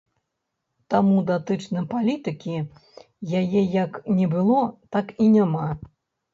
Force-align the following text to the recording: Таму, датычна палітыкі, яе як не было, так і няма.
Таму, 0.93 1.17
датычна 1.31 1.83
палітыкі, 1.91 2.57
яе 3.43 3.61
як 3.77 4.03
не 4.19 4.27
было, 4.35 4.61
так 4.99 5.17
і 5.27 5.33
няма. 5.39 5.71